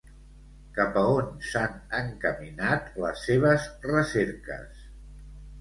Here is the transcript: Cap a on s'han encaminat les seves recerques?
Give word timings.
Cap 0.77 0.95
a 1.01 1.03
on 1.17 1.27
s'han 1.49 1.75
encaminat 1.99 2.89
les 3.05 3.21
seves 3.29 3.69
recerques? 3.91 4.85